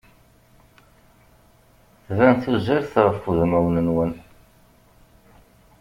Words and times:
Tban 2.05 2.35
tuzert 2.43 2.93
ɣef 3.05 3.19
udmawen-nwen. 3.29 4.11